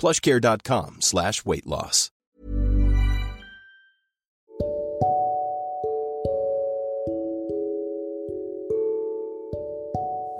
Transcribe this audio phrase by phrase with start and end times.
[0.00, 2.10] plushcare.com slash weight loss.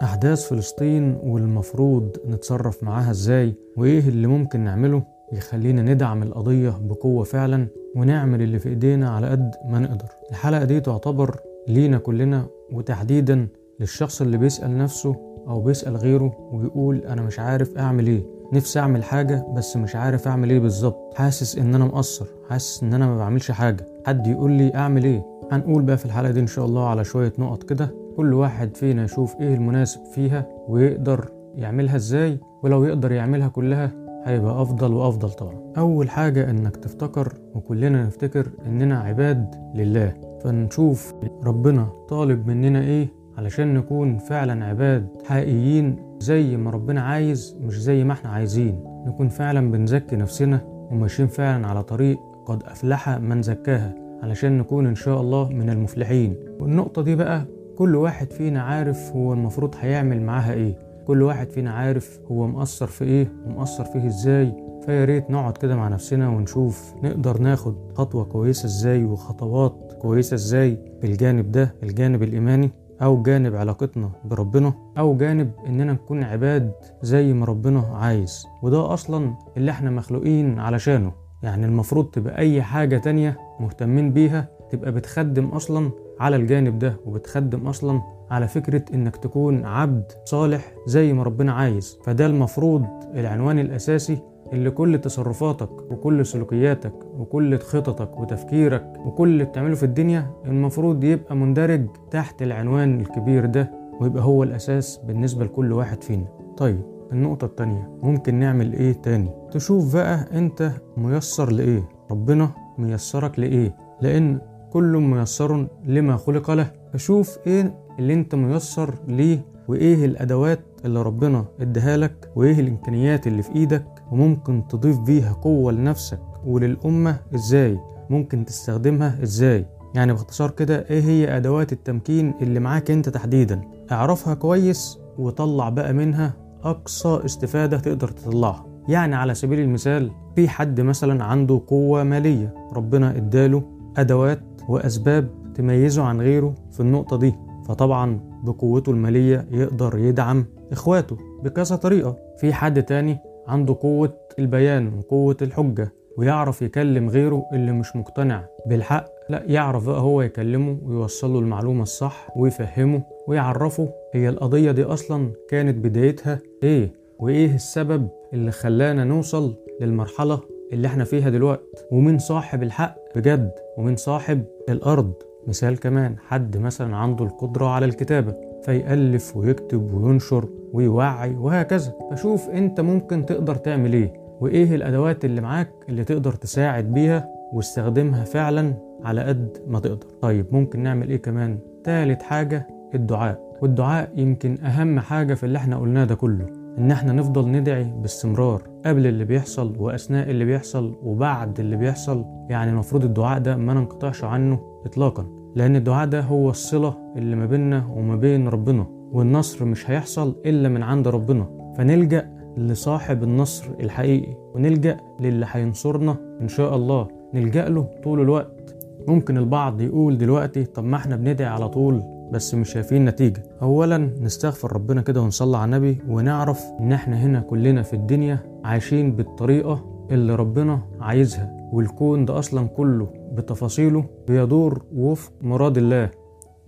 [0.03, 5.03] أحداث فلسطين والمفروض نتصرف معاها إزاي؟ وإيه اللي ممكن نعمله؟
[5.33, 10.09] يخلينا ندعم القضية بقوة فعلا ونعمل اللي في إيدينا على قد ما نقدر.
[10.31, 13.49] الحلقة دي تعتبر لينا كلنا وتحديدا
[13.81, 15.17] للشخص اللي بيسأل نفسه
[15.49, 18.34] أو بيسأل غيره ويقول أنا مش عارف أعمل إيه.
[18.53, 21.15] نفسي أعمل حاجة بس مش عارف أعمل إيه بالظبط.
[21.15, 23.87] حاسس إن أنا مقصر حاسس إن أنا ما بعملش حاجة.
[24.07, 27.33] حد يقول لي أعمل إيه؟ هنقول بقى في الحلقة دي إن شاء الله على شوية
[27.39, 27.95] نقط كده.
[28.17, 33.91] كل واحد فينا يشوف إيه المناسب فيها ويقدر يعملها إزاي ولو يقدر يعملها كلها
[34.25, 35.55] هيبقى أفضل وأفضل طبعا.
[35.79, 40.13] أول حاجة إنك تفتكر وكلنا نفتكر إننا عباد لله.
[40.45, 41.15] فنشوف
[41.45, 43.09] ربنا طالب مننا إيه
[43.39, 48.85] علشان نكون فعلا عباد حقيقيين زي ما ربنا عايز مش زي ما إحنا عايزين.
[49.07, 54.95] نكون فعلا بنزكي نفسنا وماشيين فعلا على طريق قد أفلح من زكاها علشان نكون إن
[54.95, 56.35] شاء الله من المفلحين.
[56.61, 57.45] والنقطة دي بقى
[57.79, 60.75] كل واحد فينا عارف هو المفروض هيعمل معاها إيه.
[61.07, 64.53] كل واحد فينا عارف هو مقصر في إيه ومقصر فيه إزاي.
[64.87, 70.79] فيا ريت نقعد كده مع نفسنا ونشوف نقدر ناخد خطوة كويسة إزاي وخطوات كويسة إزاي
[71.01, 72.71] في الجانب ده الجانب الإيماني.
[73.03, 76.73] أو جانب علاقتنا بربنا أو جانب إننا نكون عباد
[77.03, 78.47] زي ما ربنا عايز.
[78.63, 81.13] وده أصلا اللي إحنا مخلوقين علشانه.
[81.43, 85.91] يعني المفروض تبقى أي حاجة تانية مهتمين بيها تبقى بتخدم أصلا
[86.21, 88.01] على الجانب ده وبتخدم أصلا
[88.31, 91.99] على فكرة إنك تكون عبد صالح زي ما ربنا عايز.
[92.05, 92.85] فده المفروض
[93.15, 94.19] العنوان الأساسي
[94.53, 101.37] اللي كل تصرفاتك وكل سلوكياتك وكل خططك وتفكيرك وكل اللي بتعمله في الدنيا المفروض يبقى
[101.37, 106.27] مندرج تحت العنوان الكبير ده ويبقى هو الأساس بالنسبة لكل واحد فينا.
[106.57, 106.81] طيب
[107.13, 114.39] النقطة التانية ممكن نعمل إيه تاني؟ تشوف بقى أنت ميسر لإيه؟ ربنا ميسرك لإيه؟ لأن
[114.73, 116.71] كل ميسر لما خلق له.
[116.93, 119.39] فشوف إيه اللي أنت ميسر ليه
[119.69, 125.73] وإيه الأدوات اللي ربنا اداها لك وإيه الإمكانيات اللي في إيدك وممكن تضيف بيها قوة
[125.73, 127.79] لنفسك وللأمة إزاي
[128.11, 129.67] ممكن تستخدمها إزاي.
[129.95, 133.61] يعني باختصار كده إيه هي أدوات التمكين اللي معاك أنت تحديدا؟
[133.93, 138.67] اعرفها كويس وطلع بقى منها أقصى استفادة تقدر تطلعها.
[138.89, 143.63] يعني على سبيل المثال في حد مثلا عنده قوة مالية ربنا اداله
[143.97, 147.35] أدوات وأسباب تميزه عن غيره في النقطة دي.
[147.69, 152.17] فطبعا بقوته المالية يقدر يدعم إخواته بكذا طريقة.
[152.39, 158.45] في حد تاني عنده قوة البيان وقوة الحجة ويعرف يكلم غيره اللي مش مقتنع.
[158.67, 165.31] بالحق لا يعرف بقى هو يكلمه ويوصله المعلومة الصح ويفهمه ويعرفه هي القضية دي أصلا
[165.49, 170.41] كانت بدايتها إيه وإيه السبب اللي خلانا نوصل للمرحلة
[170.73, 175.13] اللي إحنا فيها دلوقتي ومين صاحب الحق بجد ومين صاحب الأرض.
[175.49, 181.93] مثال كمان حد مثلا عنده القدرة على الكتابة فيألف ويكتب وينشر ويوعي وهكذا.
[182.11, 188.25] فشوف أنت ممكن تقدر تعمل إيه؟ وإيه الأدوات اللي معاك اللي تقدر تساعد بيها واستخدمها
[188.25, 188.75] فعلا
[189.05, 193.55] على قد ما تقدر؟ طيب ممكن نعمل إيه كمان؟ تالت حاجة الدعاء.
[193.63, 196.64] والدعاء يمكن أهم حاجة في اللي إحنا قلناه ده كله.
[196.79, 202.25] إن إحنا نفضل ندعي باستمرار قبل اللي بيحصل وأثناء اللي بيحصل وبعد اللي بيحصل.
[202.51, 205.27] يعني المفروض الدعاء ده ما ننقطعش عنه اطلاقا
[205.57, 210.69] لأن الدعاء ده هو الصلة اللي ما بيننا وما بين ربنا والنصر مش هيحصل إلا
[210.69, 211.75] من عند ربنا.
[211.79, 217.09] فنلجأ لصاحب النصر الحقيقي ونلجأ للي هينصرنا إن شاء الله.
[217.35, 218.75] نلجأ له طول الوقت.
[219.09, 222.03] ممكن البعض يقول دلوقتي طب ما إحنا بندعي على طول.
[222.33, 223.43] بس مش شايفين نتيجة.
[223.63, 229.13] أولا نستغفر ربنا كده ونصلي على النبي ونعرف إن إحنا هنا كلنا في الدنيا عايشين
[229.17, 236.11] بالطريقة اللي ربنا عايزها والكون ده أصلا كله بتفاصيله بيدور وفق مراد الله.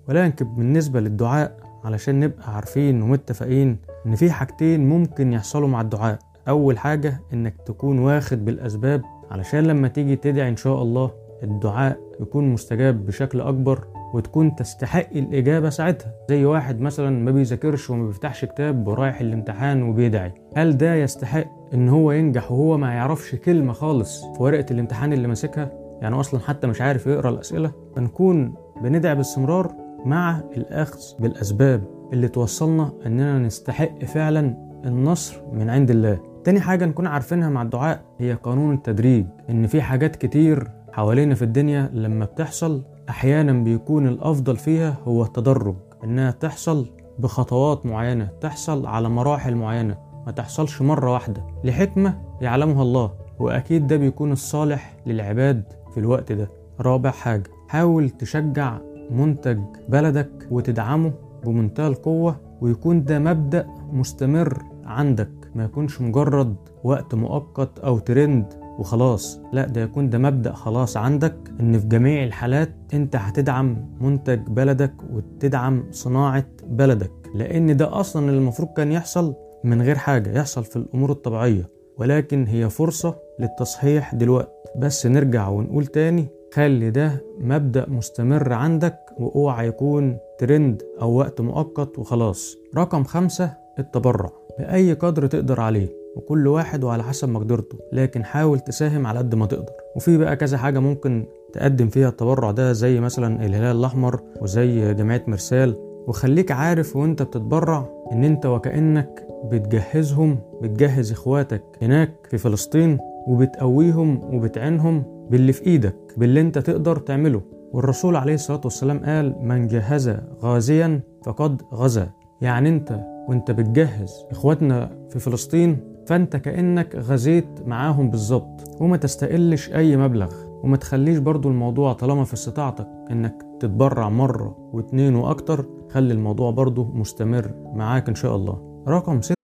[0.09, 3.77] ولكن بالنسبة للدعاء علشان نبقى عارفين ومتفقين
[4.07, 6.19] إن في حاجتين ممكن يحصلوا مع الدعاء.
[6.49, 11.11] أول حاجة إنك تكون واخد بالأسباب علشان لما تيجي تدعي إن شاء الله
[11.43, 13.85] الدعاء يكون مستجاب بشكل أكبر
[14.17, 16.13] وتكون تستحق الإجابة ساعتها.
[16.29, 20.33] زي واحد مثلا ما بيذاكرش وما بيفتحش كتاب ورايح الامتحان وبيدعي.
[20.57, 25.29] هل ده يستحق إن هو ينجح وهو ما يعرفش كلمة خالص في ورقة الامتحان اللي
[25.29, 25.71] ماسكها؟
[26.03, 27.73] يعني أصلا حتى مش عارف يقرأ الأسئلة.
[27.97, 29.73] فنكون بندعي باستمرار
[30.05, 31.83] مع الأخذ بالأسباب
[32.13, 36.19] اللي توصلنا إننا نستحق فعلا النصر من عند الله.
[36.45, 39.27] تاني حاجة نكون عارفينها مع الدعاء هي قانون التدريج.
[39.51, 45.75] إن في حاجات كتير حوالينا في الدنيا لما بتحصل أحيانا بيكون الأفضل فيها هو التدرج
[46.05, 46.87] إنها تحصل
[47.19, 51.47] بخطوات معينة تحصل على مراحل معينة ما تحصلش مرة واحدة.
[51.65, 55.65] لحكمة يعلمها الله وأكيد ده بيكون الصالح للعباد
[55.95, 56.51] في الوقت ده.
[56.81, 58.79] رابع حاجة حاول تشجع
[59.11, 59.59] منتج
[59.89, 61.13] بلدك وتدعمه
[61.45, 65.31] بمنتهى القوة ويكون ده مبدأ مستمر عندك.
[65.55, 68.66] ما يكونش مجرد وقت مؤقت أو ترند.
[68.79, 69.41] وخلاص.
[69.53, 74.93] لا ده يكون ده مبدأ خلاص عندك إن في جميع الحالات أنت هتدعم منتج بلدك
[75.13, 79.35] وتدعم صناعة بلدك لأن ده أصلا اللي المفروض كان يحصل
[79.65, 81.67] من غير حاجة يحصل في الأمور الطبيعية.
[81.99, 84.51] ولكن هي فرصة للتصحيح دلوقتي.
[84.77, 91.99] بس نرجع ونقول تاني خلي ده مبدأ مستمر عندك وأوعى يكون ترند أو وقت مؤقت
[91.99, 92.57] وخلاص.
[92.77, 94.31] رقم خمسة التبرع.
[94.59, 95.89] بأي قدر تقدر عليه.
[96.17, 99.73] وكل واحد وعلى حسب مقدرته لكن حاول تساهم على قد ما تقدر.
[99.97, 105.25] وفي بقى كذا حاجة ممكن تقدم فيها التبرع ده زي مثلا الهلال الأحمر وزي جمعية
[105.27, 105.77] مرسال.
[106.07, 112.99] وخليك عارف وانت بتتبرع إن انت وكأنك بتجهزهم بتجهز إخواتك هناك في فلسطين
[113.29, 117.43] وبتقويهم وبتعينهم باللي في إيدك باللي انت تقدر تعمله.
[117.73, 122.09] والرسول عليه الصلاة والسلام قال من جهز غازيا فقد غزا.
[122.41, 129.97] يعني انت وانت بتجهز إخواتنا في فلسطين فانت كانك غزيت معاهم بالظبط وما تستقلش اي
[129.97, 136.51] مبلغ وما تخليش برضو الموضوع طالما في استطاعتك انك تتبرع مرة واتنين وأكتر خلي الموضوع
[136.51, 139.37] برضو مستمر معاك ان شاء الله رقم ستة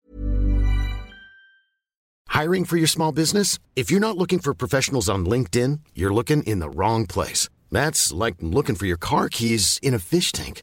[2.41, 3.59] Hiring for your small business?
[3.77, 7.43] If you're not looking for professionals on LinkedIn, you're looking in the wrong place.
[7.71, 10.63] That's like looking for your car keys in a fish tank.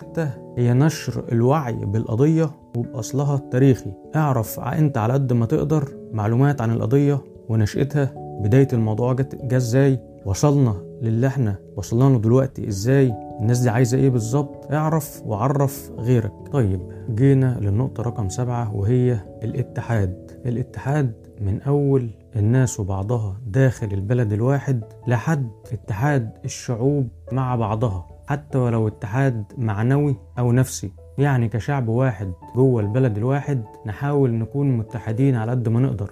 [0.00, 3.92] حتى هي نشر الوعي بالقضية وبأصلها التاريخي.
[4.16, 8.14] اعرف انت على قد ما تقدر معلومات عن القضية ونشأتها.
[8.40, 14.10] بداية الموضوع جه إزاي؟ وصلنا للي إحنا وصلنا له دلوقتي إزاي؟ الناس دي عايزة إيه
[14.10, 16.32] بالظبط؟ اعرف وعرف غيرك.
[16.52, 16.80] طيب
[17.10, 20.30] جينا للنقطة رقم سبعة وهي الاتحاد.
[20.46, 28.06] الاتحاد من أول الناس وبعضها داخل البلد الواحد لحد اتحاد الشعوب مع بعضها.
[28.30, 30.92] حتى ولو اتحاد معنوي أو نفسي.
[31.18, 36.10] يعني كشعب واحد جوه البلد الواحد نحاول نكون متحدين على قد ما نقدر.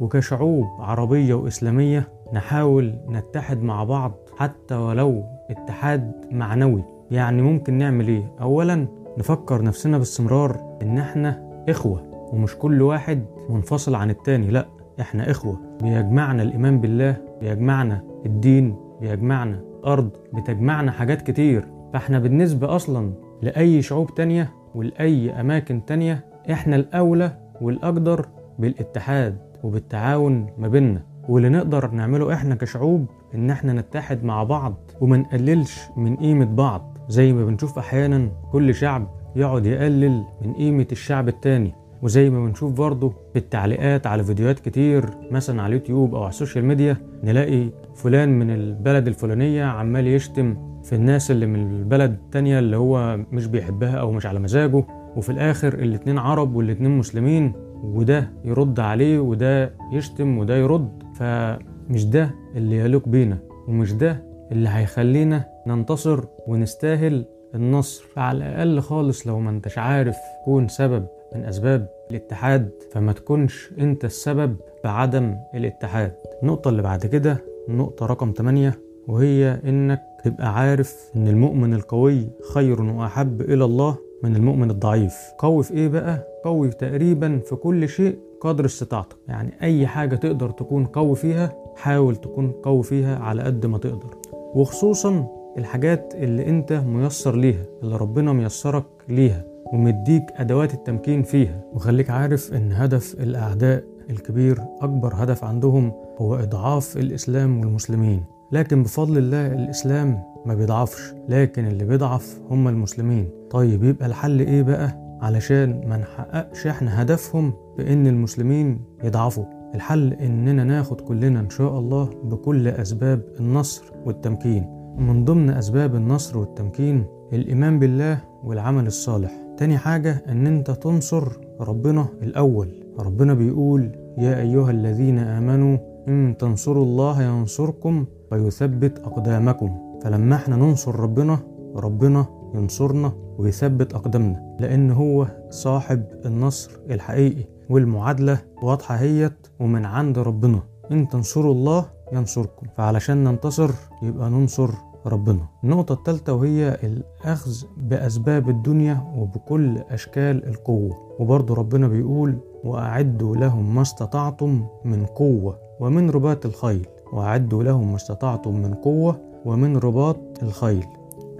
[0.00, 6.84] وكشعوب عربية وإسلامية نحاول نتحد مع بعض حتى ولو اتحاد معنوي.
[7.10, 8.86] يعني ممكن نعمل إيه؟ أولا
[9.18, 14.66] نفكر نفسنا باستمرار إن إحنا إخوة ومش كل واحد منفصل عن التاني لأ
[15.00, 15.60] إحنا إخوة.
[15.82, 24.14] بيجمعنا الإيمان بالله بيجمعنا الدين بيجمعنا الأرض بتجمعنا حاجات كتير فإحنا بالنسبة أصلا لأي شعوب
[24.14, 28.26] تانية ولأي أماكن تانية إحنا الأولى والأقدر
[28.58, 31.02] بالاتحاد وبالتعاون ما بيننا.
[31.28, 36.98] واللي نقدر نعمله إحنا كشعوب إن إحنا نتحد مع بعض وما نقللش من قيمة بعض
[37.08, 41.74] زي ما بنشوف أحيانا كل شعب يقعد يقلل من قيمة الشعب التاني.
[42.02, 46.35] وزي ما بنشوف برضه في التعليقات على فيديوهات كتير مثلا على اليوتيوب أو على ال
[46.35, 52.58] social media نلاقي فلان من البلد الفلانية عمال يشتم في الناس اللي من البلد التانية
[52.58, 54.84] اللي هو مش بيحبها أو مش على مزاجه
[55.16, 57.52] وفي الآخر الاتنين عرب والاتنين مسلمين
[57.84, 61.02] وده يرد عليه وده يشتم وده يرد.
[61.14, 63.38] فمش ده اللي يليق بينا
[63.68, 67.24] ومش ده اللي هيخلينا ننتصر ونستاهل
[67.54, 68.04] النصر.
[68.14, 74.04] فعلى الأقل خالص لو ما انتش عارف تكون سبب من أسباب الاتحاد فما تكونش أنت
[74.04, 76.12] السبب بعدم الاتحاد.
[76.42, 82.82] النقطة اللي بعد كده النقطة رقم 8 وهي إنك تبقى عارف إن المؤمن القوي خير
[82.82, 85.14] وأحب إلى الله من المؤمن الضعيف.
[85.38, 90.50] قوي في إيه بقى؟ قوي تقريبا في كل شيء قدر استطاعتك يعني أي حاجة تقدر
[90.50, 94.16] تكون قوي فيها حاول تكون قوي فيها على قد ما تقدر.
[94.54, 95.26] وخصوصا
[95.58, 99.44] الحاجات اللي أنت ميسر ليها اللي ربنا ميسرك ليها.
[99.72, 101.60] ومديك أدوات التمكين فيها.
[101.74, 108.24] وخليك عارف إن هدف الأعداء الكبير أكبر هدف عندهم هو إضعاف الإسلام والمسلمين.
[108.52, 113.28] لكن بفضل الله الإسلام ما بيضعفش لكن اللي بيضعف هم المسلمين.
[113.50, 119.44] طيب يبقى الحل إيه بقى؟ علشان ما نحققش إحنا هدفهم بإن المسلمين يضعفوا.
[119.74, 124.64] الحل إننا ناخد كلنا إن شاء الله بكل أسباب النصر والتمكين.
[124.98, 129.47] ومن ضمن أسباب النصر والتمكين الإيمان بالله والعمل الصالح.
[129.58, 131.28] تاني حاجة إن أنت تنصر
[131.60, 132.68] ربنا الأول.
[132.98, 139.98] ربنا بيقول يا أيها الذين آمنوا إن تنصروا الله ينصركم ويثبت أقدامكم.
[140.02, 141.38] فلما إحنا ننصر ربنا
[141.76, 144.56] ربنا ينصرنا ويثبت أقدامنا.
[144.60, 150.60] لأن هو صاحب النصر الحقيقي والمعادلة واضحة هيت ومن عند ربنا.
[150.92, 152.66] إن تنصروا الله ينصركم.
[152.76, 153.70] فعلشان ننتصر
[154.02, 154.70] يبقى ننصر
[155.08, 155.40] ربنا.
[155.64, 160.96] النقطة الثالثة وهي الأخذ بأسباب الدنيا وبكل أشكال القوة.
[161.18, 166.86] وبرضه ربنا بيقول وأعدوا لهم ما استطعتم من قوة ومن رباط الخيل.
[167.12, 170.84] وأعدوا لهم ما استطعتم من قوة ومن رباط الخيل.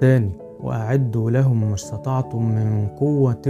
[0.00, 3.42] تاني وأعدوا لهم ما استطعتم من قوة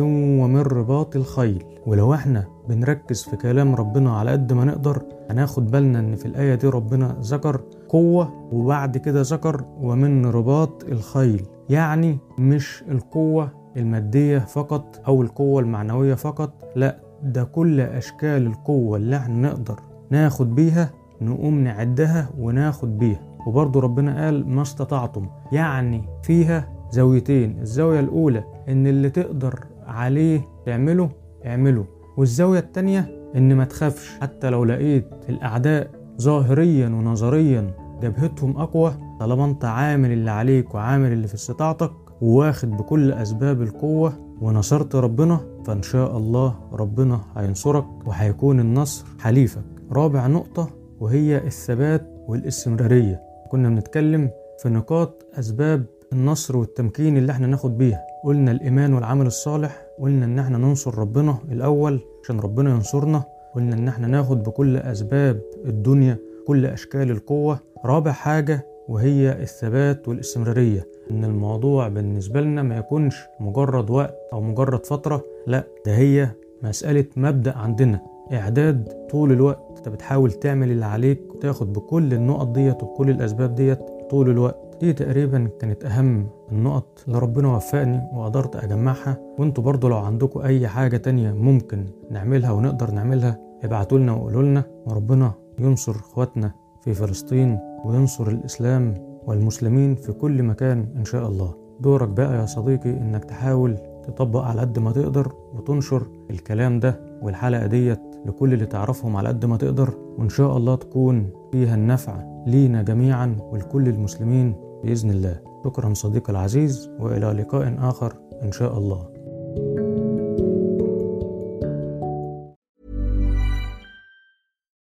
[0.43, 1.65] ومن رباط الخيل.
[1.87, 6.55] ولو إحنا بنركز في كلام ربنا على قد ما نقدر هناخد بالنا إن في الآية
[6.55, 11.47] دي ربنا ذكر قوة وبعد كده ذكر ومن رباط الخيل.
[11.69, 19.17] يعني مش القوة المادية فقط أو القوة المعنوية فقط لا ده كل أشكال القوة اللي
[19.17, 19.81] إحنا نقدر
[20.11, 20.91] ناخد بيها
[21.23, 23.21] نقوم نعدها وناخد بيها.
[23.47, 25.27] وبرضه ربنا قال ما استطعتم.
[25.53, 27.59] يعني فيها زاويتين.
[27.61, 31.11] الزاوية الأولى إن اللي تقدر عليه تعمله
[31.47, 31.85] اعمله.
[32.17, 34.19] والزاوية التانية إن ما تخافش.
[34.21, 41.29] حتى لو لقيت الأعداء ظاهريا ونظريا جبهتهم أقوى طالما أنت عامل اللي عليك وعامل اللي
[41.29, 41.91] في استطاعتك
[42.23, 49.63] وواخد بكل أسباب القوة ونصرت ربنا فإن شاء الله ربنا هينصرك وهيكون النصر حليفك.
[49.93, 50.69] رابع نقطة
[51.01, 53.21] وهي الثبات والاستمرارية.
[53.51, 54.31] كنا بنتكلم
[54.63, 58.01] في نقاط أسباب النصر والتمكين اللي إحنا ناخد بيها.
[58.25, 63.23] قلنا الإيمان والعمل الصالح قلنا إن إحنا ننصر ربنا الأول عشان ربنا ينصرنا
[63.55, 67.59] قلنا إن إحنا ناخد بكل أسباب الدنيا كل أشكال القوة.
[67.85, 74.87] رابع حاجة وهي الثبات والاستمرارية إن الموضوع بالنسبة لنا ما يكونش مجرد وقت أو مجرد
[74.87, 76.29] فترة لأ ده هي
[76.63, 78.01] مسألة مبدأ عندنا
[78.33, 79.79] إعداد طول الوقت.
[79.79, 83.79] أنت بتحاول تعمل اللي عليك وتاخد بكل النقط ديت وبكل الأسباب ديت
[84.11, 84.68] طول الوقت.
[84.81, 89.17] دي تقريبا كانت أهم النقط اللي ربنا وفقني وقدرت أجمعها.
[89.39, 94.65] وانتوا برضو لو عندكم أي حاجة تانية ممكن نعملها ونقدر نعملها ابعتوا لنا وقولوا لنا
[94.87, 98.95] وربنا ينصر إخواتنا في فلسطين وينصر الإسلام
[99.27, 101.55] والمسلمين في كل مكان إن شاء الله.
[101.81, 107.67] دورك بقى يا صديقي إنك تحاول تطبق على قد ما تقدر وتنشر الكلام ده والحلقة
[107.67, 109.95] ديت لكل اللي تعرفهم على قد ما تقدر.
[110.19, 116.90] وإن شاء الله تكون فيها النفع لينا جميعا ولكل المسلمين بإذن الله شكرا صديقي العزيز
[117.00, 119.14] وإلى لقاء آخر إن شاء الله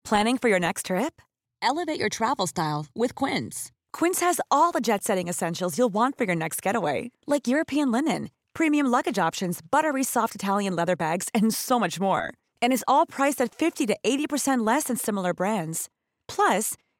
[0.10, 1.22] Planning for your next trip?
[1.62, 3.72] Elevate your travel style with Quince.
[3.94, 7.92] Quince has all the jet setting essentials you'll want for your next getaway, like European
[7.92, 12.34] linen, premium luggage options, buttery soft Italian leather bags, and so much more.
[12.60, 15.90] And is all priced at 50 to 80% less than similar brands.
[16.28, 16.76] Plus,